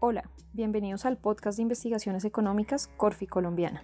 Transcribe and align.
Hola, 0.00 0.30
bienvenidos 0.52 1.04
al 1.06 1.16
podcast 1.16 1.56
de 1.56 1.62
investigaciones 1.62 2.24
económicas 2.24 2.88
Corfi 2.96 3.26
Colombiana. 3.26 3.82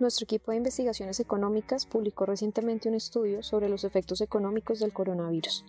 Nuestro 0.00 0.24
equipo 0.24 0.50
de 0.50 0.56
investigaciones 0.56 1.20
económicas 1.20 1.86
publicó 1.86 2.26
recientemente 2.26 2.88
un 2.88 2.96
estudio 2.96 3.44
sobre 3.44 3.68
los 3.68 3.84
efectos 3.84 4.20
económicos 4.22 4.80
del 4.80 4.92
coronavirus. 4.92 5.64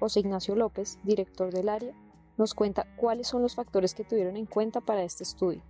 José 0.00 0.20
Ignacio 0.20 0.56
López, 0.56 0.98
director 1.04 1.52
del 1.52 1.68
área, 1.68 1.92
nos 2.38 2.54
cuenta 2.54 2.86
cuáles 2.96 3.26
son 3.26 3.42
los 3.42 3.54
factores 3.54 3.92
que 3.92 4.04
tuvieron 4.04 4.38
en 4.38 4.46
cuenta 4.46 4.80
para 4.80 5.02
este 5.02 5.24
estudio. 5.24 5.60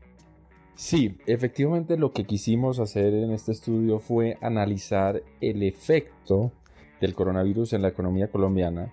Sí, 0.77 1.19
efectivamente 1.27 1.97
lo 1.97 2.13
que 2.13 2.27
quisimos 2.27 2.79
hacer 2.79 3.13
en 3.13 3.33
este 3.33 3.51
estudio 3.51 3.99
fue 3.99 4.39
analizar 4.41 5.21
el 5.41 5.65
efecto 5.65 6.53
del 7.01 7.17
coronavirus 7.17 7.73
en 7.73 7.83
la 7.83 7.89
economía 7.89 8.31
colombiana, 8.31 8.93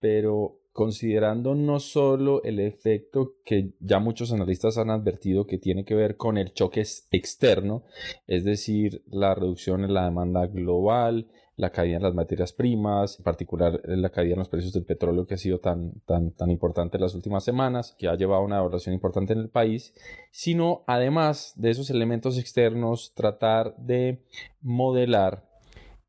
pero 0.00 0.58
considerando 0.72 1.54
no 1.54 1.80
solo 1.80 2.42
el 2.44 2.58
efecto 2.58 3.34
que 3.44 3.74
ya 3.80 3.98
muchos 3.98 4.32
analistas 4.32 4.78
han 4.78 4.90
advertido 4.90 5.46
que 5.46 5.58
tiene 5.58 5.84
que 5.84 5.94
ver 5.94 6.16
con 6.16 6.38
el 6.38 6.52
choque 6.54 6.82
externo, 7.10 7.84
es 8.26 8.44
decir, 8.44 9.02
la 9.06 9.34
reducción 9.34 9.84
en 9.84 9.92
la 9.92 10.04
demanda 10.04 10.46
global, 10.46 11.28
la 11.56 11.70
caída 11.70 11.96
en 11.96 12.02
las 12.02 12.14
materias 12.14 12.52
primas, 12.52 13.18
en 13.18 13.24
particular 13.24 13.80
la 13.84 14.08
caída 14.10 14.32
en 14.32 14.38
los 14.38 14.48
precios 14.48 14.72
del 14.72 14.84
petróleo 14.84 15.26
que 15.26 15.34
ha 15.34 15.38
sido 15.38 15.60
tan, 15.60 16.00
tan, 16.06 16.32
tan 16.32 16.50
importante 16.50 16.96
en 16.96 17.02
las 17.02 17.14
últimas 17.14 17.44
semanas, 17.44 17.94
que 17.98 18.08
ha 18.08 18.16
llevado 18.16 18.40
a 18.40 18.44
una 18.44 18.58
evaluación 18.58 18.94
importante 18.94 19.34
en 19.34 19.40
el 19.40 19.50
país, 19.50 19.94
sino 20.30 20.84
además 20.86 21.52
de 21.56 21.70
esos 21.70 21.90
elementos 21.90 22.38
externos, 22.38 23.12
tratar 23.14 23.76
de 23.76 24.24
modelar 24.62 25.46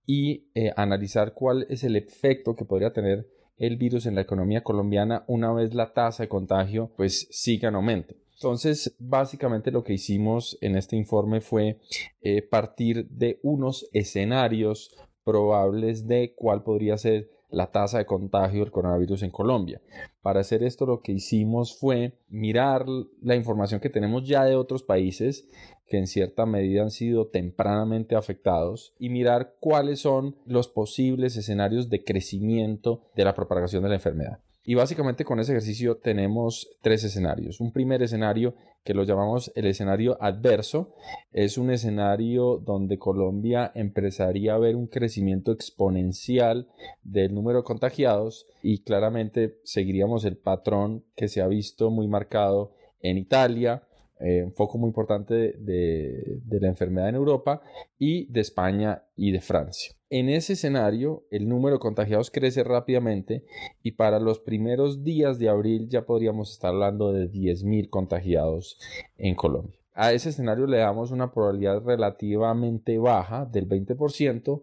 y 0.05 0.49
eh, 0.55 0.71
analizar 0.76 1.34
cuál 1.34 1.66
es 1.70 1.84
el 1.84 1.98
efecto 1.98 2.55
que 2.55 2.66
podría 2.66 2.93
tener 2.93 3.27
el 3.57 3.77
virus 3.77 4.05
en 4.05 4.16
la 4.16 4.21
economía 4.21 4.63
colombiana 4.63 5.23
una 5.27 5.52
vez 5.53 5.73
la 5.73 5.93
tasa 5.93 6.23
de 6.23 6.30
contagio 6.30 6.91
pues 6.95 7.27
siga 7.32 7.70
en 7.70 7.76
aumento. 7.76 8.15
Entonces, 8.34 8.96
básicamente 8.99 9.71
lo 9.71 9.84
que 9.84 9.93
hicimos 9.93 10.57
en 10.59 10.76
este 10.76 10.98
informe 10.98 11.40
fue 11.40 11.79
eh, 12.21 12.41
partir 12.41 13.07
de 13.07 13.40
unos 13.41 13.87
escenarios 13.93 14.93
probables 15.24 16.07
de 16.07 16.34
cuál 16.35 16.63
podría 16.63 16.98
ser 16.98 17.29
la 17.49 17.71
tasa 17.71 17.99
de 17.99 18.05
contagio 18.05 18.62
del 18.62 18.71
coronavirus 18.71 19.24
en 19.24 19.31
Colombia. 19.31 19.81
Para 20.21 20.41
hacer 20.41 20.63
esto 20.63 20.85
lo 20.85 21.01
que 21.01 21.13
hicimos 21.13 21.77
fue 21.77 22.18
mirar 22.27 22.85
la 23.21 23.35
información 23.35 23.79
que 23.79 23.90
tenemos 23.90 24.27
ya 24.27 24.43
de 24.43 24.55
otros 24.55 24.84
países 24.84 25.48
que 25.87 25.98
en 25.98 26.07
cierta 26.07 26.45
medida 26.45 26.84
han 26.84 26.91
sido 26.91 27.27
tempranamente 27.27 28.15
afectados 28.15 28.93
y 28.99 29.09
mirar 29.09 29.55
cuáles 29.59 29.99
son 29.99 30.35
los 30.45 30.67
posibles 30.67 31.35
escenarios 31.37 31.90
de 31.90 32.03
crecimiento 32.03 33.01
de 33.15 33.25
la 33.25 33.35
propagación 33.35 33.84
de 33.84 33.90
la 33.90 33.95
enfermedad. 33.95 34.40
Y 34.65 34.75
básicamente 34.75 35.25
con 35.25 35.40
ese 35.40 35.51
ejercicio 35.51 35.98
tenemos 35.98 36.70
tres 36.81 37.03
escenarios. 37.03 37.59
Un 37.59 37.73
primer 37.73 38.01
escenario 38.01 38.55
que 38.84 38.93
lo 38.93 39.03
llamamos 39.03 39.51
el 39.55 39.65
escenario 39.65 40.17
adverso. 40.21 40.93
Es 41.31 41.57
un 41.57 41.71
escenario 41.71 42.57
donde 42.57 42.99
Colombia 42.99 43.71
empezaría 43.75 44.55
a 44.55 44.59
ver 44.59 44.75
un 44.75 44.87
crecimiento 44.87 45.51
exponencial 45.51 46.68
del 47.01 47.34
número 47.34 47.59
de 47.59 47.63
contagiados 47.63 48.45
y 48.62 48.79
claramente 48.79 49.59
seguiríamos 49.63 50.25
el 50.25 50.37
patrón 50.37 51.03
que 51.15 51.27
se 51.27 51.41
ha 51.41 51.47
visto 51.47 51.91
muy 51.91 52.07
marcado 52.07 52.73
en 53.01 53.18
Italia, 53.18 53.84
eh, 54.24 54.43
un 54.43 54.54
foco 54.54 54.77
muy 54.77 54.88
importante 54.88 55.34
de, 55.60 56.40
de, 56.46 56.60
la 56.62 56.70
enfermedad 56.70 57.10
en 57.10 57.16
Europa 57.16 57.62
y 57.99 58.32
de 58.32 58.40
España 58.40 59.04
y 59.18 59.32
de 59.32 59.41
Francia. 59.41 59.93
En 60.10 60.30
ese 60.30 60.54
escenario, 60.54 61.26
el 61.30 61.49
número 61.49 61.76
de 61.76 61.80
contagiados 61.80 62.32
crece 62.32 62.63
rápidamente 62.63 63.43
y 63.82 63.91
para 63.91 64.19
los 64.19 64.40
primeros 64.40 65.03
días 65.03 65.40
de 65.40 65.50
abril 65.50 65.90
ya 65.90 66.06
podríamos 66.06 66.52
estar 66.52 66.69
hablando 66.69 67.12
de 67.12 67.30
10.000 67.30 67.90
contagiados 67.90 68.80
en 69.18 69.35
Colombia. 69.35 69.78
A 69.94 70.13
ese 70.13 70.30
escenario 70.30 70.68
le 70.68 70.78
damos 70.78 71.12
una 71.12 71.31
probabilidad 71.31 71.84
relativamente 71.84 72.97
baja 72.97 73.46
del 73.46 73.68
20% 73.68 74.62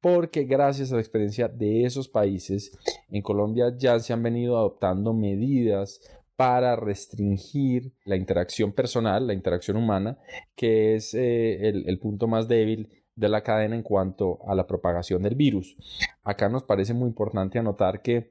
porque 0.00 0.44
gracias 0.44 0.92
a 0.92 0.96
la 0.96 1.00
experiencia 1.00 1.48
de 1.48 1.84
esos 1.84 2.08
países, 2.08 2.76
en 3.08 3.22
Colombia 3.22 3.74
ya 3.76 3.98
se 3.98 4.12
han 4.12 4.22
venido 4.22 4.56
adoptando 4.56 5.12
medidas 5.12 6.00
para 6.38 6.76
restringir 6.76 7.90
la 8.04 8.14
interacción 8.14 8.70
personal, 8.70 9.26
la 9.26 9.34
interacción 9.34 9.76
humana, 9.76 10.18
que 10.54 10.94
es 10.94 11.12
eh, 11.14 11.68
el, 11.68 11.98
punto 11.98 12.28
más 12.28 12.46
débil 12.46 12.90
de 13.16 13.28
la 13.28 13.42
cadena 13.42 13.74
en 13.74 13.82
cuanto 13.82 14.38
a 14.46 14.54
la 14.54 14.64
propagación 14.64 15.20
del 15.24 15.34
virus. 15.34 15.74
Acá 16.22 16.48
nos 16.48 16.62
parece 16.62 16.94
muy 16.94 17.08
importante 17.08 17.58
anotar 17.58 18.02
que 18.02 18.30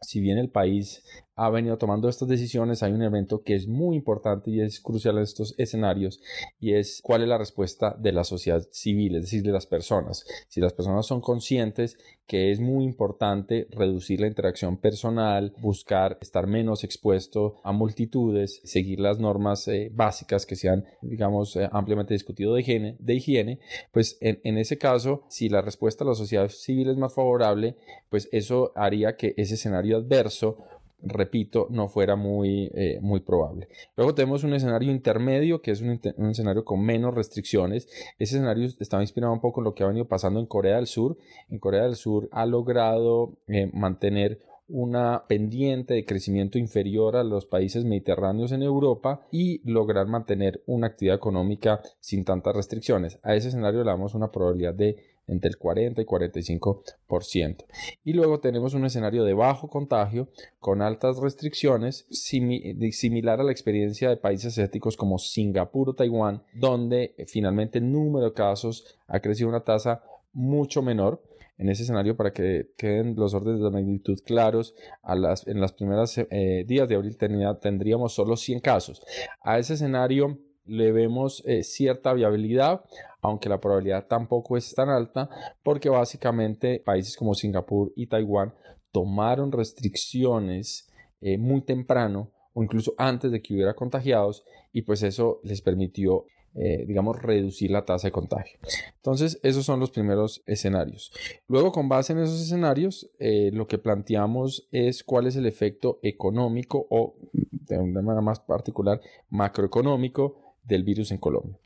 si 0.00 0.20
bien 0.20 0.38
el 0.38 0.48
país 0.48 1.02
ha 1.36 1.50
venido 1.50 1.78
tomando 1.78 2.08
estas 2.08 2.28
decisiones, 2.28 2.82
hay 2.82 2.92
un 2.92 3.02
evento 3.02 3.42
que 3.42 3.54
es 3.54 3.66
muy 3.66 3.96
importante 3.96 4.50
y 4.50 4.60
es 4.60 4.80
crucial 4.80 5.16
en 5.16 5.24
estos 5.24 5.54
escenarios 5.58 6.20
y 6.60 6.74
es 6.74 7.00
cuál 7.02 7.22
es 7.22 7.28
la 7.28 7.38
respuesta 7.38 7.96
de 7.98 8.12
la 8.12 8.24
sociedad 8.24 8.66
civil, 8.70 9.16
es 9.16 9.22
decir, 9.22 9.42
de 9.42 9.52
las 9.52 9.66
personas. 9.66 10.24
Si 10.48 10.60
las 10.60 10.72
personas 10.72 11.06
son 11.06 11.20
conscientes 11.20 11.98
que 12.26 12.50
es 12.50 12.60
muy 12.60 12.84
importante 12.84 13.66
reducir 13.70 14.20
la 14.20 14.26
interacción 14.26 14.78
personal, 14.78 15.52
buscar 15.60 16.16
estar 16.22 16.46
menos 16.46 16.82
expuesto 16.82 17.56
a 17.64 17.72
multitudes, 17.72 18.60
seguir 18.64 19.00
las 19.00 19.18
normas 19.18 19.68
eh, 19.68 19.90
básicas 19.92 20.46
que 20.46 20.56
sean, 20.56 20.86
digamos, 21.02 21.56
eh, 21.56 21.68
ampliamente 21.70 22.14
discutido 22.14 22.54
de 22.54 22.62
higiene, 22.62 22.96
de 22.98 23.14
higiene 23.14 23.58
pues 23.92 24.16
en, 24.20 24.40
en 24.44 24.58
ese 24.58 24.78
caso, 24.78 25.24
si 25.28 25.48
la 25.48 25.62
respuesta 25.62 26.04
de 26.04 26.10
la 26.10 26.14
sociedad 26.14 26.48
civil 26.48 26.88
es 26.88 26.96
más 26.96 27.14
favorable, 27.14 27.76
pues 28.08 28.28
eso 28.32 28.72
haría 28.74 29.16
que 29.16 29.34
ese 29.36 29.54
escenario 29.54 29.96
adverso 29.96 30.58
repito, 31.04 31.66
no 31.70 31.88
fuera 31.88 32.16
muy, 32.16 32.70
eh, 32.74 32.98
muy 33.00 33.20
probable. 33.20 33.68
Luego 33.96 34.14
tenemos 34.14 34.44
un 34.44 34.54
escenario 34.54 34.90
intermedio, 34.90 35.62
que 35.62 35.70
es 35.70 35.80
un, 35.80 36.00
escenario 36.30 36.64
con 36.64 36.84
menos 36.84 37.14
restricciones. 37.14 37.86
Ese 38.18 38.36
escenario 38.36 38.66
estaba 38.66 39.02
inspirado 39.02 39.32
un 39.32 39.40
poco 39.40 39.60
en 39.60 39.64
lo 39.64 39.74
que 39.74 39.84
ha 39.84 39.88
venido 39.88 40.06
pasando 40.06 40.40
en 40.40 40.46
Corea 40.46 40.76
del 40.76 40.86
Sur. 40.86 41.16
En 41.48 41.58
Corea 41.58 41.84
del 41.84 41.96
Sur 41.96 42.28
ha 42.32 42.46
logrado 42.46 43.36
eh, 43.48 43.70
mantener 43.72 44.40
una 44.66 45.24
pendiente 45.28 45.94
de 45.94 46.04
crecimiento 46.04 46.58
inferior 46.58 47.16
a 47.16 47.24
los 47.24 47.44
países 47.44 47.84
mediterráneos 47.84 48.50
en 48.52 48.62
Europa 48.62 49.26
y 49.30 49.60
lograr 49.70 50.06
mantener 50.06 50.62
una 50.66 50.86
actividad 50.86 51.16
económica 51.16 51.82
sin 52.00 52.24
tantas 52.24 52.56
restricciones. 52.56 53.18
A 53.22 53.34
ese 53.34 53.48
escenario 53.48 53.84
le 53.84 53.90
damos 53.90 54.14
una 54.14 54.30
probabilidad 54.30 54.74
de 54.74 54.96
entre 55.26 55.48
el 55.48 55.56
40 55.56 56.02
y 56.02 56.04
45%. 56.04 57.64
Y 58.04 58.12
luego 58.12 58.40
tenemos 58.40 58.74
un 58.74 58.84
escenario 58.84 59.24
de 59.24 59.34
bajo 59.34 59.68
contagio 59.68 60.28
con 60.58 60.82
altas 60.82 61.18
restricciones, 61.18 62.06
similar 62.10 63.40
a 63.40 63.44
la 63.44 63.52
experiencia 63.52 64.08
de 64.08 64.16
países 64.16 64.52
asiáticos 64.52 64.96
como 64.96 65.18
Singapur 65.18 65.90
o 65.90 65.94
Taiwán, 65.94 66.42
donde 66.54 67.14
eh, 67.16 67.26
finalmente 67.26 67.78
el 67.78 67.90
número 67.90 68.26
de 68.26 68.32
casos 68.32 68.98
ha 69.06 69.20
crecido 69.20 69.48
una 69.48 69.64
tasa 69.64 70.02
mucho 70.32 70.82
menor. 70.82 71.22
En 71.56 71.68
ese 71.68 71.84
escenario, 71.84 72.16
para 72.16 72.32
que 72.32 72.72
queden 72.76 73.14
los 73.14 73.32
órdenes 73.32 73.62
de 73.62 73.70
magnitud 73.70 74.18
claros, 74.26 74.74
a 75.04 75.14
las, 75.14 75.46
en 75.46 75.60
las 75.60 75.72
primeras 75.72 76.18
eh, 76.18 76.64
días 76.66 76.88
de 76.88 76.96
abril 76.96 77.16
tendríamos 77.16 78.12
solo 78.12 78.36
100 78.36 78.58
casos. 78.58 79.00
A 79.40 79.60
ese 79.60 79.74
escenario 79.74 80.40
le 80.66 80.92
vemos 80.92 81.42
eh, 81.46 81.62
cierta 81.62 82.12
viabilidad, 82.12 82.84
aunque 83.20 83.48
la 83.48 83.60
probabilidad 83.60 84.06
tampoco 84.06 84.56
es 84.56 84.74
tan 84.74 84.88
alta, 84.88 85.28
porque 85.62 85.88
básicamente 85.88 86.80
países 86.80 87.16
como 87.16 87.34
Singapur 87.34 87.92
y 87.96 88.06
Taiwán 88.06 88.54
tomaron 88.92 89.52
restricciones 89.52 90.88
eh, 91.20 91.38
muy 91.38 91.62
temprano 91.62 92.30
o 92.52 92.62
incluso 92.62 92.94
antes 92.98 93.32
de 93.32 93.42
que 93.42 93.54
hubiera 93.54 93.74
contagiados 93.74 94.44
y 94.72 94.82
pues 94.82 95.02
eso 95.02 95.40
les 95.42 95.60
permitió 95.60 96.26
eh, 96.56 96.84
digamos, 96.86 97.20
reducir 97.20 97.72
la 97.72 97.84
tasa 97.84 98.06
de 98.06 98.12
contagio. 98.12 98.60
Entonces, 98.94 99.40
esos 99.42 99.66
son 99.66 99.80
los 99.80 99.90
primeros 99.90 100.40
escenarios. 100.46 101.10
Luego, 101.48 101.72
con 101.72 101.88
base 101.88 102.12
en 102.12 102.20
esos 102.20 102.40
escenarios, 102.40 103.10
lo 103.18 103.66
que 103.66 103.78
planteamos 103.78 104.68
es 104.70 105.02
cuál 105.02 105.26
es 105.26 105.34
el 105.34 105.46
efecto 105.46 105.98
económico 106.04 106.86
o, 106.90 107.16
de 107.32 107.76
una 107.76 108.02
manera 108.02 108.22
más 108.22 108.38
particular, 108.38 109.00
macroeconómico 109.30 110.43
del 110.64 110.82
virus 110.82 111.10
en 111.10 111.18
Colombia. 111.18 111.58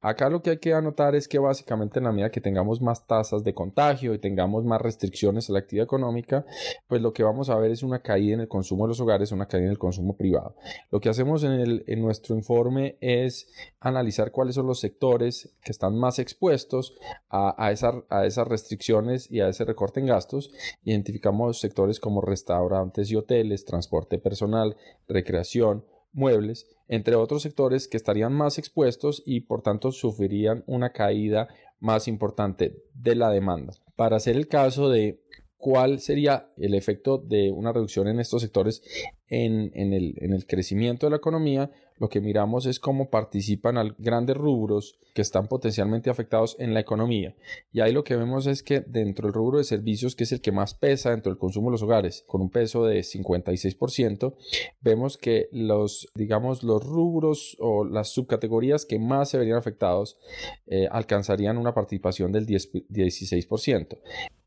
Acá 0.00 0.28
lo 0.28 0.42
que 0.42 0.50
hay 0.50 0.58
que 0.58 0.74
anotar 0.74 1.14
es 1.14 1.26
que 1.26 1.38
básicamente 1.38 1.98
en 1.98 2.04
la 2.04 2.12
medida 2.12 2.30
que 2.30 2.40
tengamos 2.40 2.80
más 2.80 3.06
tasas 3.06 3.42
de 3.42 3.54
contagio 3.54 4.14
y 4.14 4.18
tengamos 4.18 4.64
más 4.64 4.80
restricciones 4.80 5.48
a 5.48 5.54
la 5.54 5.60
actividad 5.60 5.84
económica, 5.84 6.44
pues 6.86 7.00
lo 7.00 7.12
que 7.12 7.22
vamos 7.22 7.50
a 7.50 7.56
ver 7.56 7.70
es 7.70 7.82
una 7.82 8.00
caída 8.00 8.34
en 8.34 8.40
el 8.40 8.48
consumo 8.48 8.84
de 8.84 8.88
los 8.88 9.00
hogares, 9.00 9.32
una 9.32 9.46
caída 9.46 9.66
en 9.66 9.72
el 9.72 9.78
consumo 9.78 10.16
privado. 10.16 10.54
Lo 10.90 11.00
que 11.00 11.08
hacemos 11.08 11.42
en, 11.44 11.52
el, 11.52 11.84
en 11.86 12.02
nuestro 12.02 12.36
informe 12.36 12.96
es 13.00 13.50
analizar 13.80 14.30
cuáles 14.30 14.54
son 14.54 14.66
los 14.66 14.80
sectores 14.80 15.54
que 15.62 15.72
están 15.72 15.96
más 15.96 16.18
expuestos 16.18 16.94
a, 17.28 17.48
a, 17.56 17.68
a 18.10 18.26
esas 18.26 18.48
restricciones 18.48 19.30
y 19.30 19.40
a 19.40 19.48
ese 19.48 19.64
recorte 19.64 20.00
en 20.00 20.06
gastos. 20.06 20.52
Identificamos 20.84 21.58
sectores 21.58 22.00
como 22.00 22.20
restaurantes 22.20 23.10
y 23.10 23.16
hoteles, 23.16 23.64
transporte 23.64 24.18
personal, 24.18 24.76
recreación, 25.08 25.84
muebles, 26.14 26.66
entre 26.88 27.16
otros 27.16 27.42
sectores 27.42 27.88
que 27.88 27.96
estarían 27.96 28.32
más 28.32 28.58
expuestos 28.58 29.22
y 29.26 29.40
por 29.40 29.62
tanto 29.62 29.92
sufrirían 29.92 30.64
una 30.66 30.90
caída 30.90 31.48
más 31.80 32.08
importante 32.08 32.82
de 32.94 33.14
la 33.14 33.30
demanda. 33.30 33.74
Para 33.96 34.16
hacer 34.16 34.36
el 34.36 34.48
caso 34.48 34.88
de 34.88 35.20
cuál 35.64 35.98
sería 35.98 36.50
el 36.58 36.74
efecto 36.74 37.16
de 37.16 37.50
una 37.50 37.72
reducción 37.72 38.06
en 38.06 38.20
estos 38.20 38.42
sectores 38.42 38.82
en, 39.28 39.70
el, 39.74 40.14
en, 40.18 40.34
el, 40.34 40.46
crecimiento 40.46 41.06
de 41.06 41.10
la 41.10 41.16
economía, 41.16 41.70
lo 41.96 42.10
que 42.10 42.20
miramos 42.20 42.66
es 42.66 42.78
cómo 42.78 43.08
participan 43.08 43.94
grandes 43.96 44.36
rubros 44.36 44.98
que 45.14 45.22
están 45.22 45.48
potencialmente 45.48 46.10
afectados 46.10 46.54
en 46.58 46.74
la 46.74 46.80
economía. 46.80 47.34
Y 47.72 47.80
ahí 47.80 47.92
lo 47.94 48.04
que 48.04 48.14
vemos 48.14 48.46
es 48.46 48.62
que 48.62 48.80
dentro 48.80 49.26
del 49.26 49.32
rubro 49.32 49.56
de 49.56 49.64
servicios, 49.64 50.14
que 50.14 50.24
es 50.24 50.32
el 50.32 50.42
que 50.42 50.52
más 50.52 50.74
pesa 50.74 51.12
dentro 51.12 51.32
del 51.32 51.38
consumo 51.38 51.70
de 51.70 51.72
los 51.72 51.82
hogares, 51.82 52.24
con 52.26 52.42
un 52.42 52.50
peso 52.50 52.84
de 52.84 53.00
56%, 53.00 54.34
vemos 54.82 55.16
que 55.16 55.48
los, 55.50 56.08
digamos, 56.14 56.62
los 56.62 56.84
rubros 56.84 57.56
o 57.58 57.86
las 57.86 58.10
subcategorías 58.10 58.84
que 58.84 58.98
más 58.98 59.30
se 59.30 59.38
verían 59.38 59.56
afectados 59.56 60.18
eh, 60.66 60.88
alcanzarían 60.90 61.56
una 61.56 61.72
participación 61.72 62.32
del 62.32 62.44
10, 62.44 62.70
16% 62.90 63.96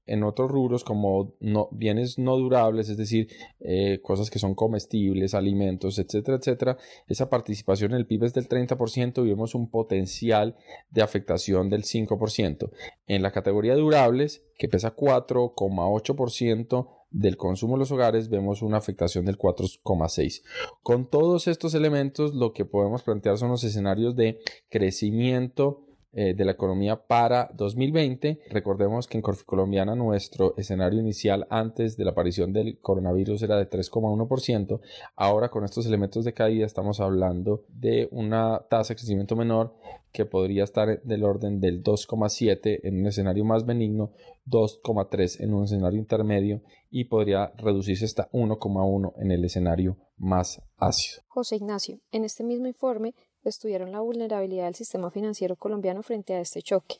en 0.07 0.23
otros 0.23 0.49
rubros 0.49 0.83
como 0.83 1.35
bienes 1.71 2.17
no 2.17 2.37
durables, 2.37 2.89
es 2.89 2.97
decir, 2.97 3.27
eh, 3.59 3.99
cosas 4.01 4.29
que 4.29 4.39
son 4.39 4.55
comestibles, 4.55 5.33
alimentos, 5.33 5.99
etcétera, 5.99 6.37
etcétera, 6.37 6.77
esa 7.07 7.29
participación 7.29 7.91
en 7.91 7.97
el 7.97 8.07
PIB 8.07 8.23
es 8.23 8.33
del 8.33 8.47
30% 8.47 9.23
y 9.23 9.29
vemos 9.29 9.53
un 9.53 9.69
potencial 9.69 10.55
de 10.89 11.01
afectación 11.01 11.69
del 11.69 11.83
5%. 11.83 12.71
En 13.07 13.21
la 13.21 13.31
categoría 13.31 13.75
durables, 13.75 14.43
que 14.57 14.67
pesa 14.67 14.95
4,8%, 14.95 16.87
del 17.09 17.37
consumo 17.37 17.75
de 17.75 17.79
los 17.79 17.91
hogares 17.91 18.29
vemos 18.29 18.61
una 18.61 18.77
afectación 18.77 19.25
del 19.25 19.37
4,6. 19.37 20.43
Con 20.83 21.09
todos 21.09 21.47
estos 21.47 21.73
elementos 21.73 22.35
lo 22.35 22.53
que 22.53 22.65
podemos 22.65 23.03
plantear 23.03 23.37
son 23.37 23.49
los 23.49 23.63
escenarios 23.63 24.15
de 24.15 24.39
crecimiento 24.69 25.86
eh, 26.19 26.33
de 26.33 26.45
la 26.45 26.53
economía 26.53 26.95
para 26.95 27.51
2020. 27.53 28.39
Recordemos 28.49 29.07
que 29.07 29.19
en 29.19 29.21
Colombiana 29.21 29.93
nuestro 29.93 30.55
escenario 30.57 30.99
inicial 30.99 31.45
antes 31.51 31.95
de 31.95 32.05
la 32.05 32.11
aparición 32.11 32.53
del 32.53 32.79
coronavirus 32.79 33.43
era 33.43 33.55
de 33.55 33.69
3,1%. 33.69 34.79
Ahora 35.15 35.49
con 35.49 35.63
estos 35.63 35.85
elementos 35.85 36.25
de 36.25 36.33
caída 36.33 36.65
estamos 36.65 36.99
hablando 37.01 37.65
de 37.67 38.07
una 38.09 38.63
tasa 38.67 38.93
de 38.93 38.95
crecimiento 38.95 39.35
menor 39.35 39.75
que 40.11 40.25
podría 40.25 40.63
estar 40.63 41.03
del 41.03 41.23
orden 41.23 41.59
del 41.59 41.83
2,7 41.83 42.79
en 42.81 43.01
un 43.01 43.05
escenario 43.05 43.45
más 43.45 43.67
benigno, 43.67 44.11
2,3 44.47 45.41
en 45.41 45.53
un 45.53 45.65
escenario 45.65 45.99
intermedio 45.99 46.63
y 46.89 47.03
podría 47.03 47.53
reducirse 47.57 48.05
hasta 48.05 48.27
1,1 48.31 49.13
en 49.17 49.31
el 49.31 49.45
escenario 49.45 49.97
más 50.17 50.63
ácido. 50.77 51.21
José 51.27 51.57
Ignacio, 51.57 51.99
en 52.11 52.25
este 52.25 52.43
mismo 52.43 52.65
informe 52.65 53.13
estudiaron 53.43 53.91
la 53.91 53.99
vulnerabilidad 53.99 54.65
del 54.65 54.75
sistema 54.75 55.09
financiero 55.11 55.55
colombiano 55.55 56.03
frente 56.03 56.33
a 56.33 56.39
este 56.39 56.61
choque. 56.61 56.97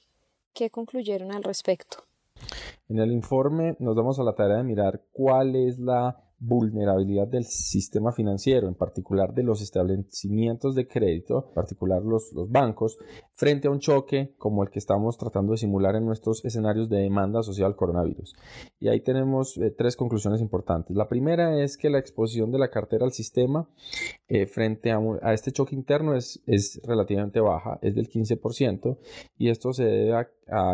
¿Qué 0.53 0.69
concluyeron 0.69 1.31
al 1.31 1.43
respecto? 1.43 1.97
En 2.89 2.99
el 2.99 3.11
informe 3.11 3.75
nos 3.79 3.95
damos 3.95 4.19
a 4.19 4.23
la 4.23 4.35
tarea 4.35 4.57
de 4.57 4.63
mirar 4.63 5.03
cuál 5.11 5.55
es 5.55 5.79
la 5.79 6.26
vulnerabilidad 6.39 7.27
del 7.27 7.45
sistema 7.45 8.11
financiero, 8.11 8.67
en 8.67 8.75
particular 8.75 9.33
de 9.33 9.43
los 9.43 9.61
establecimientos 9.61 10.75
de 10.75 10.87
crédito, 10.87 11.45
en 11.47 11.53
particular 11.53 12.03
los, 12.03 12.31
bancos, 12.49 12.97
frente 13.33 13.67
a 13.67 13.71
un 13.71 13.79
choque 13.79 14.35
como 14.37 14.63
el 14.63 14.69
que 14.69 14.79
estamos 14.79 15.17
tratando 15.17 15.53
de 15.53 15.57
simular 15.57 15.95
en 15.95 16.05
nuestros 16.05 16.45
escenarios 16.45 16.89
de 16.89 16.97
demanda 16.97 17.41
social 17.41 17.67
al 17.67 17.75
coronavirus. 17.75 18.35
Y 18.79 18.87
ahí 18.87 19.01
tenemos 19.01 19.57
eh, 19.57 19.71
tres 19.71 19.95
conclusiones 19.95 20.41
importantes. 20.41 20.95
La 20.95 21.09
primera 21.09 21.59
es 21.59 21.77
que 21.77 21.89
la 21.89 21.99
exposición 21.99 22.51
de 22.51 22.59
la 22.59 22.69
cartera 22.69 23.05
al 23.05 23.13
sistema 23.13 23.67
eh, 24.27 24.45
frente 24.45 24.91
a, 24.91 25.33
este 25.33 25.51
choque 25.51 25.75
interno 25.75 26.15
es, 26.15 26.41
es 26.45 26.79
relativamente 26.83 27.39
baja, 27.39 27.79
es 27.81 27.95
del 27.95 28.09
15%, 28.09 28.97
y 29.37 29.49
esto 29.49 29.73
se 29.73 29.85
debe 29.85 30.13
a 30.13 30.27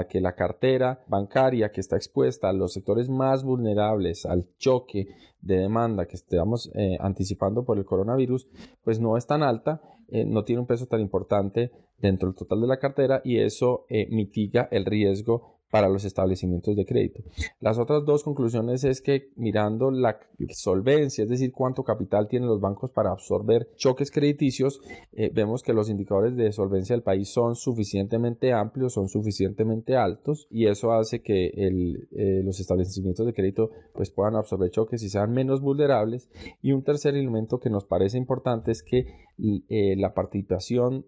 que 0.07 0.21
la 0.21 0.35
cartera 0.35 1.03
bancaria 1.07 1.71
que 1.71 1.81
está 1.81 1.95
expuesta 1.95 2.49
a 2.49 2.53
los 2.53 2.73
sectores 2.73 3.09
más 3.09 3.43
vulnerables 3.43 4.25
al 4.25 4.47
choque 4.57 5.07
de 5.43 5.57
demanda 5.57 6.07
que 6.07 6.15
estamos 6.15 6.71
eh, 6.73 6.97
anticipando 6.99 7.65
por 7.65 7.77
el 7.77 7.85
coronavirus, 7.85 8.47
pues 8.83 8.99
no 8.99 9.17
es 9.17 9.27
tan 9.27 9.43
alta, 9.43 9.81
eh, 10.07 10.25
no 10.25 10.43
tiene 10.43 10.61
un 10.61 10.67
peso 10.67 10.87
tan 10.87 11.01
importante 11.01 11.71
dentro 11.99 12.29
del 12.29 12.35
total 12.35 12.61
de 12.61 12.67
la 12.67 12.79
cartera 12.79 13.21
y 13.23 13.39
eso 13.39 13.85
eh, 13.89 14.07
mitiga 14.09 14.67
el 14.71 14.85
riesgo 14.85 15.59
para 15.73 15.89
los 15.89 16.05
establecimientos 16.05 16.75
de 16.75 16.85
crédito. 16.85 17.23
Las 17.59 17.79
otras 17.79 18.05
dos 18.05 18.21
conclusiones 18.23 18.83
es 18.83 19.01
que 19.01 19.31
mirando 19.37 19.89
la 19.89 20.19
solvencia, 20.51 21.23
es 21.23 21.29
decir, 21.31 21.51
cuánto 21.51 21.83
capital 21.83 22.27
tienen 22.27 22.47
los 22.47 22.61
bancos 22.61 22.91
para 22.91 23.09
absorber 23.09 23.67
choques 23.75 24.11
crediticios, 24.11 24.81
eh, 25.13 25.31
vemos 25.33 25.63
que 25.63 25.73
los 25.73 25.89
indicadores 25.89 26.35
de 26.35 26.51
solvencia 26.51 26.95
del 26.95 27.01
país 27.01 27.29
son 27.29 27.55
suficientemente 27.55 28.53
amplios, 28.53 28.93
son 28.93 29.09
suficientemente 29.09 29.97
altos 29.97 30.45
y 30.51 30.67
eso 30.67 30.91
hace 30.91 31.23
que 31.23 31.47
eh, 31.47 32.43
los 32.43 32.59
establecimientos 32.59 33.25
de 33.25 33.33
crédito 33.33 33.71
pues, 33.95 34.11
puedan 34.11 34.35
absorber 34.35 34.69
choques 34.69 35.01
y 35.01 35.09
sean 35.09 35.31
menos 35.31 35.59
vulnerables. 35.59 36.29
Y 36.61 36.73
un 36.73 36.83
tercer 36.83 37.15
elemento 37.15 37.59
que 37.59 37.71
nos 37.71 37.83
parece 37.83 38.19
importante 38.19 38.69
es 38.69 38.83
que 38.83 39.07
eh, 39.39 39.95
la 39.97 40.13
participación 40.13 41.03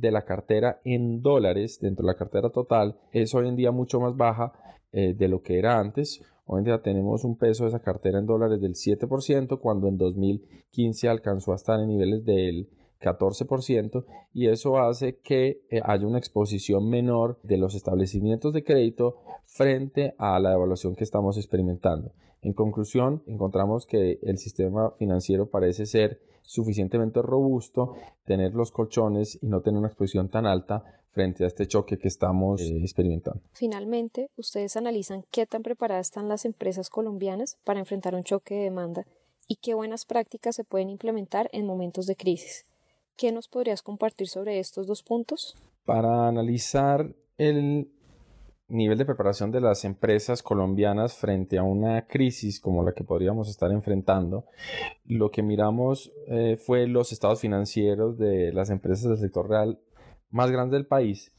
de 0.00 0.10
la 0.10 0.24
cartera 0.24 0.80
en 0.84 1.22
dólares 1.22 1.78
dentro 1.80 2.04
de 2.04 2.12
la 2.12 2.18
cartera 2.18 2.50
total 2.50 2.96
es 3.12 3.34
hoy 3.34 3.48
en 3.48 3.56
día 3.56 3.70
mucho 3.70 4.00
más 4.00 4.16
baja 4.16 4.52
eh, 4.92 5.14
de 5.14 5.28
lo 5.28 5.42
que 5.42 5.58
era 5.58 5.78
antes. 5.78 6.22
Hoy 6.46 6.58
en 6.58 6.64
día 6.64 6.82
tenemos 6.82 7.24
un 7.24 7.36
peso 7.36 7.64
de 7.64 7.68
esa 7.68 7.80
cartera 7.80 8.18
en 8.18 8.26
dólares 8.26 8.60
del 8.60 8.74
7% 8.74 9.60
cuando 9.60 9.88
en 9.88 9.98
2015 9.98 11.08
alcanzó 11.08 11.52
a 11.52 11.56
estar 11.56 11.78
en 11.80 11.88
niveles 11.88 12.24
del 12.24 12.68
14% 13.00 14.04
y 14.34 14.48
eso 14.48 14.78
hace 14.78 15.18
que 15.18 15.62
eh, 15.70 15.80
haya 15.84 16.06
una 16.06 16.18
exposición 16.18 16.88
menor 16.88 17.38
de 17.42 17.56
los 17.56 17.74
establecimientos 17.74 18.52
de 18.52 18.64
crédito 18.64 19.16
frente 19.46 20.14
a 20.18 20.38
la 20.38 20.50
devaluación 20.50 20.94
que 20.94 21.04
estamos 21.04 21.36
experimentando. 21.36 22.12
En 22.42 22.52
conclusión, 22.52 23.22
encontramos 23.26 23.86
que 23.86 24.18
el 24.22 24.38
sistema 24.38 24.92
financiero 24.98 25.50
parece 25.50 25.86
ser 25.86 26.20
suficientemente 26.42 27.22
robusto, 27.22 27.94
tener 28.24 28.54
los 28.54 28.70
colchones 28.70 29.38
y 29.42 29.46
no 29.46 29.60
tener 29.60 29.78
una 29.78 29.88
exposición 29.88 30.28
tan 30.28 30.46
alta 30.46 30.84
frente 31.10 31.44
a 31.44 31.48
este 31.48 31.66
choque 31.66 31.98
que 31.98 32.08
estamos 32.08 32.60
eh, 32.60 32.78
experimentando. 32.80 33.40
Finalmente, 33.52 34.30
ustedes 34.36 34.76
analizan 34.76 35.24
qué 35.30 35.46
tan 35.46 35.62
preparadas 35.62 36.08
están 36.08 36.28
las 36.28 36.44
empresas 36.44 36.88
colombianas 36.88 37.58
para 37.64 37.80
enfrentar 37.80 38.14
un 38.14 38.24
choque 38.24 38.54
de 38.54 38.62
demanda 38.62 39.06
y 39.48 39.56
qué 39.56 39.74
buenas 39.74 40.04
prácticas 40.04 40.54
se 40.54 40.64
pueden 40.64 40.88
implementar 40.90 41.48
en 41.52 41.66
momentos 41.66 42.06
de 42.06 42.16
crisis. 42.16 42.66
¿Qué 43.16 43.32
nos 43.32 43.48
podrías 43.48 43.82
compartir 43.82 44.28
sobre 44.28 44.60
estos 44.60 44.86
dos 44.86 45.02
puntos? 45.02 45.56
Para 45.84 46.28
analizar 46.28 47.14
el 47.36 47.90
nivel 48.70 48.98
de 48.98 49.04
preparación 49.04 49.50
de 49.50 49.60
las 49.60 49.84
empresas 49.84 50.42
colombianas 50.42 51.14
frente 51.14 51.58
a 51.58 51.62
una 51.62 52.06
crisis 52.06 52.60
como 52.60 52.82
la 52.82 52.92
que 52.92 53.04
podríamos 53.04 53.48
estar 53.48 53.70
enfrentando, 53.72 54.46
lo 55.06 55.30
que 55.30 55.42
miramos 55.42 56.12
eh, 56.28 56.56
fue 56.56 56.86
los 56.86 57.12
estados 57.12 57.40
financieros 57.40 58.16
de 58.16 58.52
las 58.52 58.70
empresas 58.70 59.08
del 59.08 59.18
sector 59.18 59.48
real 59.48 59.78
más 60.30 60.50
grandes 60.50 60.72
del 60.72 60.86
país 60.86 61.32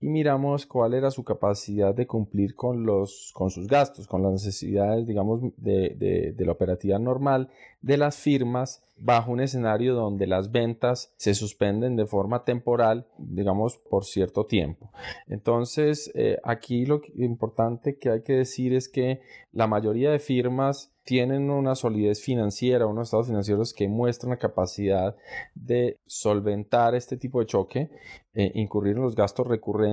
y 0.00 0.08
miramos 0.08 0.66
cuál 0.66 0.94
era 0.94 1.10
su 1.10 1.24
capacidad 1.24 1.94
de 1.94 2.06
cumplir 2.06 2.54
con, 2.54 2.84
los, 2.84 3.32
con 3.34 3.50
sus 3.50 3.66
gastos, 3.66 4.06
con 4.06 4.22
las 4.22 4.32
necesidades, 4.32 5.06
digamos, 5.06 5.40
de, 5.56 6.34
de, 6.36 6.46
la 6.46 6.52
operativa 6.52 6.98
normal 6.98 7.50
de 7.82 7.96
las 7.96 8.16
firmas 8.16 8.82
bajo 9.00 9.30
un 9.30 9.40
escenario 9.40 9.94
donde 9.94 10.26
las 10.26 10.50
ventas 10.50 11.12
se 11.16 11.34
suspenden 11.34 11.96
de 11.96 12.06
forma 12.06 12.44
temporal, 12.44 13.06
digamos, 13.16 13.76
por 13.76 14.04
cierto 14.04 14.46
tiempo. 14.46 14.90
Entonces, 15.28 16.10
eh, 16.14 16.38
aquí 16.42 16.84
lo 16.84 17.00
importante 17.16 17.96
que 17.96 18.10
hay 18.10 18.22
que 18.22 18.34
decir 18.34 18.74
es 18.74 18.88
que 18.88 19.20
la 19.52 19.66
mayoría 19.66 20.10
de 20.10 20.18
firmas 20.18 20.92
tienen 21.08 21.48
una 21.48 21.74
solidez 21.74 22.20
financiera, 22.20 22.86
unos 22.86 23.06
estados 23.06 23.28
financieros 23.28 23.72
que 23.72 23.88
muestran 23.88 24.28
la 24.28 24.36
capacidad 24.36 25.16
de 25.54 25.96
solventar 26.04 26.94
este 26.94 27.16
tipo 27.16 27.40
de 27.40 27.46
choque, 27.46 27.90
eh, 28.34 28.52
incurrir 28.54 28.96
en 28.96 29.02
los 29.02 29.14
gastos 29.14 29.46
recurrentes 29.46 29.87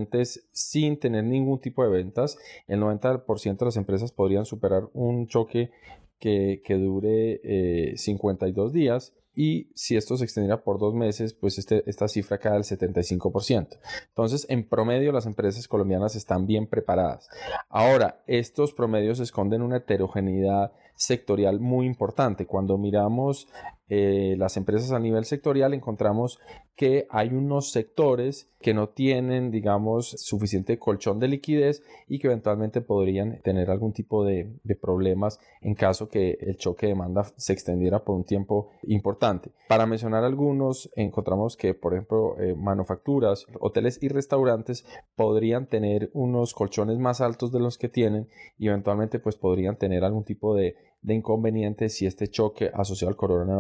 sin 0.51 0.99
tener 0.99 1.23
ningún 1.23 1.59
tipo 1.59 1.83
de 1.83 1.89
ventas. 1.89 2.37
El 2.67 2.81
90% 2.81 3.57
de 3.57 3.65
las 3.65 3.77
empresas 3.77 4.11
podrían 4.11 4.45
superar 4.45 4.89
un 4.93 5.27
choque 5.27 5.71
que, 6.19 6.61
dure 6.67 7.95
52 7.97 8.71
eh, 8.71 8.73
días 8.73 9.13
y 9.35 9.69
si 9.75 9.97
esto 9.97 10.15
se 10.15 10.23
extendiera 10.23 10.63
por 10.63 10.79
dos 10.79 10.93
meses, 10.93 11.33
pues 11.33 11.57
este, 11.57 11.83
esta 11.89 12.07
cifra 12.07 12.37
cae 12.37 12.55
al 12.55 12.63
75%. 12.63 13.77
Entonces, 14.07 14.45
en 14.49 14.67
promedio, 14.67 15.11
las 15.11 15.25
empresas 15.25 15.67
colombianas 15.67 16.15
están 16.15 16.47
bien 16.47 16.67
preparadas. 16.67 17.29
Ahora, 17.69 18.23
estos 18.27 18.73
promedios 18.73 19.19
esconden 19.19 19.61
una 19.61 19.77
heterogeneidad 19.77 20.71
sectorial 20.95 21.59
muy 21.59 21.85
importante. 21.85 22.45
Cuando 22.45 22.77
miramos 22.77 23.47
eh, 23.87 24.35
las 24.37 24.57
empresas 24.57 24.91
a 24.91 24.99
nivel 24.99 25.25
sectorial 25.25 25.75
encontramos 25.75 26.39
que 26.75 27.05
hay 27.09 27.29
unos 27.29 27.71
sectores 27.71 28.49
que 28.59 28.73
no 28.73 28.89
tienen, 28.89 29.51
digamos, 29.51 30.09
suficiente 30.09 30.79
colchón 30.79 31.19
de 31.19 31.27
liquidez 31.27 31.83
y 32.07 32.19
que 32.19 32.27
eventualmente 32.27 32.81
podrían 32.81 33.39
tener 33.43 33.69
algún 33.69 33.93
tipo 33.93 34.25
de, 34.25 34.49
problemas 34.81 35.39
en 35.61 35.75
caso 35.75 36.09
que 36.09 36.37
el 36.41 36.57
choque 36.57 36.87
de 36.87 36.93
demanda 36.93 37.23
se 37.37 37.53
extendiera 37.53 38.03
por 38.03 38.15
un 38.15 38.25
tiempo 38.25 38.71
importante. 38.83 39.51
Para 39.69 39.85
mencionar 39.85 40.23
algunos, 40.23 40.89
encontramos 40.95 41.55
que, 41.55 41.73
por 41.75 41.93
ejemplo, 41.93 42.37
eh, 42.39 42.55
manufacturas, 42.55 43.45
hoteles 43.59 44.01
y 44.01 44.09
restaurantes 44.09 44.85
podrían 45.15 45.67
tener 45.67 46.09
unos 46.13 46.53
colchones 46.53 46.97
más 46.97 47.21
altos 47.21 47.51
de 47.51 47.59
los 47.59 47.77
que 47.77 47.87
tienen 47.87 48.27
y 48.57 48.67
eventualmente 48.67 49.19
pues 49.19 49.37
podrían 49.37 49.77
tener 49.77 50.03
algún 50.03 50.25
tipo 50.25 50.55
de 50.55 50.75
de 51.05 51.13
inconveniente 51.13 51.89
si 51.89 52.05
este 52.05 52.27
choque 52.27 52.71
asociado 52.73 53.15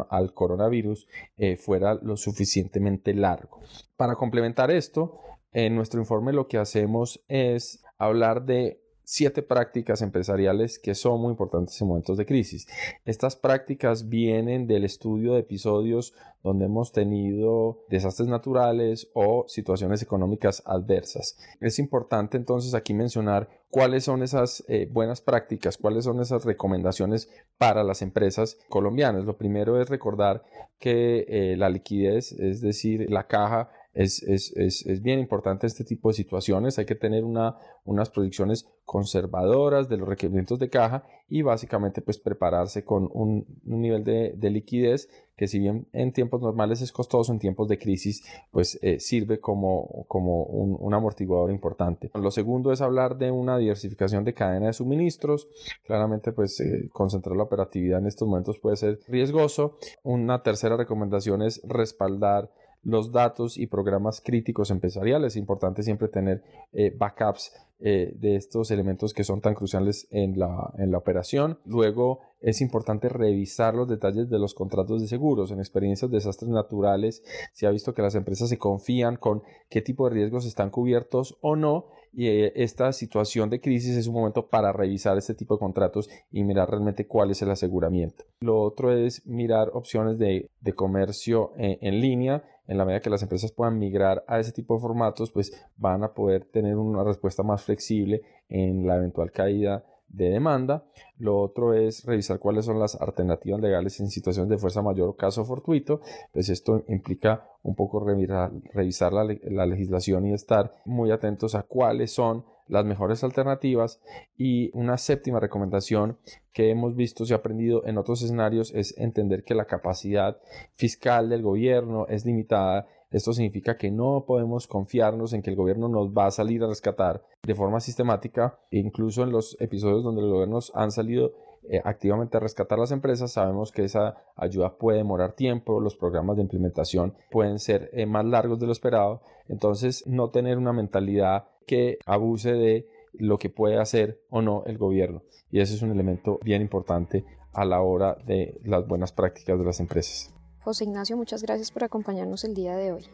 al 0.09 0.33
coronavirus 0.33 1.07
eh, 1.37 1.57
fuera 1.57 1.93
lo 1.93 2.17
suficientemente 2.17 3.13
largo. 3.13 3.59
Para 3.95 4.15
complementar 4.15 4.71
esto, 4.71 5.19
en 5.51 5.75
nuestro 5.75 5.99
informe 5.99 6.33
lo 6.33 6.47
que 6.47 6.57
hacemos 6.57 7.23
es 7.27 7.83
hablar 7.97 8.45
de 8.45 8.84
siete 9.05 9.41
prácticas 9.41 10.01
empresariales 10.01 10.79
que 10.79 10.95
son 10.95 11.21
muy 11.21 11.31
importantes 11.31 11.79
en 11.81 11.87
momentos 11.87 12.17
de 12.17 12.25
crisis. 12.25 12.67
Estas 13.05 13.35
prácticas 13.35 14.09
vienen 14.09 14.67
del 14.67 14.83
estudio 14.83 15.33
de 15.33 15.39
episodios 15.39 16.13
donde 16.43 16.65
hemos 16.65 16.91
tenido 16.91 17.83
desastres 17.89 18.29
naturales 18.29 19.09
o 19.13 19.45
situaciones 19.47 20.03
económicas 20.03 20.61
adversas. 20.65 21.37
Es 21.59 21.79
importante 21.79 22.37
entonces 22.37 22.75
aquí 22.75 22.93
mencionar 22.93 23.49
cuáles 23.71 24.03
son 24.03 24.21
esas 24.21 24.63
eh, 24.67 24.87
buenas 24.91 25.21
prácticas, 25.21 25.77
cuáles 25.77 26.05
son 26.05 26.21
esas 26.21 26.45
recomendaciones 26.45 27.29
para 27.57 27.83
las 27.83 28.01
empresas 28.01 28.57
colombianas. 28.69 29.25
Lo 29.25 29.37
primero 29.37 29.81
es 29.81 29.89
recordar 29.89 30.43
que 30.79 31.25
eh, 31.27 31.57
la 31.57 31.69
liquidez, 31.69 32.31
es 32.33 32.61
decir, 32.61 33.09
la 33.09 33.27
caja, 33.27 33.71
es, 33.95 34.21
es, 34.23 34.51
es, 34.57 34.85
es, 34.85 35.01
bien 35.01 35.19
importante 35.19 35.65
este 35.65 35.85
tipo 35.85 36.09
de 36.09 36.15
situaciones. 36.15 36.77
Hay 36.77 36.85
que 36.85 36.95
tener 36.95 37.23
una, 37.23 37.55
unas 37.85 38.09
proyecciones 38.09 38.67
conservadoras 38.83 39.87
de 39.87 39.97
los 39.97 40.07
requerimientos 40.07 40.59
de 40.59 40.69
caja 40.69 41.05
y 41.27 41.41
básicamente 41.41 42.01
pues 42.01 42.19
prepararse 42.19 42.83
con 42.83 43.09
un, 43.13 43.47
un 43.65 43.81
nivel 43.81 44.03
de, 44.03 44.33
de, 44.37 44.49
liquidez 44.51 45.09
que 45.35 45.47
si 45.47 45.59
bien 45.59 45.87
en 45.91 46.13
tiempos 46.13 46.41
normales 46.41 46.81
es 46.81 46.91
costoso, 46.91 47.31
en 47.31 47.39
tiempos 47.39 47.67
de 47.67 47.79
crisis 47.79 48.23
pues 48.51 48.77
eh, 48.83 48.99
sirve 48.99 49.39
como, 49.39 50.05
como 50.07 50.43
un, 50.43 50.77
un, 50.79 50.93
amortiguador 50.93 51.49
importante. 51.49 52.11
Lo 52.13 52.31
segundo 52.31 52.71
es 52.73 52.81
hablar 52.81 53.17
de 53.17 53.31
una 53.31 53.57
diversificación 53.57 54.23
de 54.23 54.33
cadena 54.33 54.67
de 54.67 54.73
suministros. 54.73 55.47
Claramente 55.85 56.33
pues 56.33 56.59
eh, 56.59 56.89
concentrar 56.91 57.35
la 57.37 57.43
operatividad 57.43 57.99
en 57.99 58.07
estos 58.07 58.27
momentos 58.27 58.59
puede 58.59 58.75
ser 58.75 58.99
riesgoso. 59.07 59.77
Una 60.03 60.43
tercera 60.43 60.75
recomendación 60.75 61.41
es 61.41 61.61
respaldar 61.63 62.51
los 62.85 63.11
datos 63.11 63.57
y 63.57 63.67
programas 63.67 64.21
críticos 64.21 64.71
empresariales. 64.71 65.33
Es 65.33 65.37
importante 65.37 65.83
siempre 65.83 66.07
tener 66.07 66.43
eh, 66.71 66.95
backups 66.95 67.51
eh, 67.79 68.13
de 68.15 68.37
estos 68.37 68.71
elementos 68.71 69.13
que 69.13 69.25
son 69.25 69.41
tan 69.41 69.53
cruciales 69.53 70.07
en 70.11 70.39
la, 70.39 70.71
en 70.77 70.91
la 70.91 70.97
operación. 70.97 71.59
Luego 71.65 72.21
es 72.39 72.61
importante 72.61 73.09
revisar 73.09 73.73
los 73.73 73.89
detalles 73.89 74.29
de 74.29 74.39
los 74.39 74.53
contratos 74.53 75.01
de 75.01 75.07
seguros. 75.07 75.51
En 75.51 75.59
experiencias 75.59 76.09
de 76.09 76.17
desastres 76.17 76.51
naturales 76.51 77.23
se 77.53 77.67
ha 77.67 77.71
visto 77.71 77.93
que 77.93 78.03
las 78.03 78.15
empresas 78.15 78.49
se 78.49 78.59
confían 78.59 79.17
con 79.17 79.41
qué 79.67 79.81
tipo 79.81 80.07
de 80.07 80.15
riesgos 80.15 80.45
están 80.45 80.69
cubiertos 80.69 81.37
o 81.41 81.55
no 81.55 81.87
y 82.13 82.27
eh, 82.27 82.53
esta 82.55 82.93
situación 82.93 83.49
de 83.49 83.59
crisis 83.59 83.97
es 83.97 84.07
un 84.07 84.13
momento 84.13 84.47
para 84.47 84.71
revisar 84.71 85.17
este 85.17 85.33
tipo 85.33 85.55
de 85.55 85.59
contratos 85.59 86.09
y 86.31 86.43
mirar 86.43 86.69
realmente 86.69 87.07
cuál 87.07 87.31
es 87.31 87.41
el 87.41 87.51
aseguramiento. 87.51 88.23
Lo 88.39 88.61
otro 88.61 88.93
es 88.93 89.25
mirar 89.27 89.71
opciones 89.73 90.17
de, 90.17 90.49
comercio 90.75 91.51
en, 91.57 91.77
en 91.81 91.99
línea 91.99 92.43
en 92.67 92.77
la 92.77 92.85
medida 92.85 92.99
que 92.99 93.09
las 93.09 93.21
empresas 93.21 93.51
puedan 93.51 93.79
migrar 93.79 94.23
a 94.27 94.39
ese 94.39 94.51
tipo 94.51 94.75
de 94.75 94.81
formatos, 94.81 95.31
pues 95.31 95.51
van 95.77 96.03
a 96.03 96.13
poder 96.13 96.45
tener 96.45 96.77
una 96.77 97.03
respuesta 97.03 97.43
más 97.43 97.63
flexible 97.63 98.21
en 98.49 98.87
la 98.87 98.97
eventual 98.97 99.31
caída 99.31 99.85
de 100.09 100.29
demanda. 100.29 100.85
Lo 101.17 101.39
otro 101.39 101.73
es 101.73 102.05
revisar 102.05 102.39
cuáles 102.39 102.65
son 102.65 102.79
las 102.79 102.99
alternativas 102.99 103.61
legales 103.61 103.99
en 103.99 104.09
situaciones 104.09 104.49
de 104.49 104.57
fuerza 104.57 104.81
mayor 104.81 105.09
o 105.09 105.15
caso 105.15 105.45
fortuito. 105.45 106.01
Pues 106.31 106.49
esto 106.49 106.83
implica 106.87 107.49
un 107.63 107.75
poco 107.75 107.99
revisar, 107.99 109.13
la, 109.13 109.25
la 109.43 109.65
legislación 109.65 110.25
y 110.25 110.33
estar 110.33 110.75
muy 110.85 111.11
atentos 111.11 111.55
a 111.55 111.63
cuáles 111.63 112.11
son 112.11 112.45
las 112.67 112.85
mejores 112.85 113.23
alternativas. 113.23 114.01
Y 114.37 114.71
una 114.77 114.97
séptima 114.97 115.39
recomendación 115.39 116.17
que 116.53 116.69
hemos 116.69 116.95
visto 116.95 117.23
y 117.25 117.33
aprendido 117.33 117.85
en 117.85 117.97
otros 117.97 118.21
escenarios 118.21 118.73
es 118.73 118.97
entender 118.97 119.43
que 119.43 119.55
la 119.55 119.65
capacidad 119.65 120.37
fiscal 120.75 121.29
del 121.29 121.41
gobierno 121.41 122.07
es 122.07 122.25
limitada 122.25 122.87
esto 123.15 123.31
significa 123.31 123.77
que 123.77 123.91
no 123.91 124.25
podemos 124.27 124.67
confiarnos 124.67 125.31
en 125.31 125.41
que 125.41 125.49
el 125.49 125.55
gobierno 125.55 125.87
nos 125.87 126.09
va 126.09 126.25
a 126.25 126.31
salir 126.31 126.61
a 126.61 126.67
rescatar 126.67 127.23
de 127.43 127.55
forma 127.55 127.79
sistemática. 127.79 128.59
incluso 128.71 129.23
en 129.23 129.31
los 129.31 129.55
episodios 129.61 130.03
donde 130.03 130.21
los 130.21 130.31
gobiernos 130.31 130.73
han 130.75 130.91
salido 130.91 131.31
eh, 131.69 131.81
activamente 131.85 132.35
a 132.35 132.41
rescatar 132.41 132.77
las 132.77 132.91
empresas, 132.91 133.31
sabemos 133.31 133.71
que 133.71 133.85
esa 133.85 134.17
ayuda 134.35 134.77
puede 134.77 134.97
demorar 134.97 135.31
tiempo, 135.31 135.79
los 135.79 135.95
programas 135.95 136.35
de 136.35 136.41
implementación 136.41 137.15
pueden 137.31 137.59
ser 137.59 137.89
eh, 137.93 138.05
más 138.05 138.25
largos 138.25 138.59
de 138.59 138.65
lo 138.65 138.73
esperado. 138.73 139.21
Entonces, 139.47 140.05
no 140.05 140.29
tener 140.29 140.57
una 140.57 140.73
mentalidad 140.73 141.47
que 141.65 141.97
abuse 142.05 142.51
de 142.51 142.85
lo 143.13 143.37
que 143.37 143.49
puede 143.49 143.77
hacer 143.77 144.19
o 144.29 144.41
no 144.41 144.63
el 144.65 144.77
gobierno. 144.77 145.23
Y 145.51 145.61
ese 145.61 145.75
es 145.75 145.81
un 145.81 145.91
elemento 145.91 146.37
bien 146.43 146.61
importante 146.61 147.23
a 147.53 147.63
la 147.63 147.81
hora 147.81 148.17
de 148.25 148.59
las 148.65 148.85
buenas 148.85 149.13
prácticas 149.13 149.57
de 149.57 149.63
las 149.63 149.79
empresas. 149.79 150.35
José 150.65 150.83
Ignacio, 150.85 151.15
muchas 151.15 151.43
gracias 151.43 151.69
por 151.69 151.83
acompañarnos 151.83 152.43
el 152.43 152.55
día 152.55 152.75
de 152.75 152.91
hoy. 152.91 153.05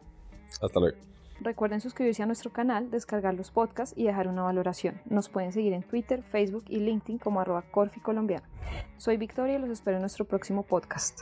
Hasta 0.61 0.79
luego. 0.81 0.97
Recuerden 1.39 1.79
suscribirse 1.79 2.21
a 2.21 2.25
nuestro 2.25 2.51
canal, 2.51 2.91
descargar 2.91 3.33
los 3.33 3.49
podcasts 3.49 3.97
y 3.97 4.03
dejar 4.03 4.27
una 4.27 4.43
valoración. 4.43 4.99
Nos 5.05 5.29
pueden 5.29 5.53
seguir 5.53 5.71
en 5.71 5.83
Twitter, 5.83 6.21
Facebook 6.21 6.65
y 6.67 6.79
LinkedIn 6.79 7.17
como 7.17 7.39
arroba 7.39 7.63
Corficolombiana. 7.71 8.49
Soy 8.97 9.15
Victoria 9.15 9.55
y 9.55 9.59
los 9.59 9.69
espero 9.69 9.95
en 9.95 10.01
nuestro 10.01 10.25
próximo 10.25 10.63
podcast. 10.63 11.21